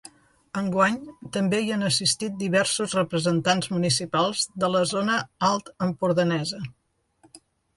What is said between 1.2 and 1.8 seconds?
també hi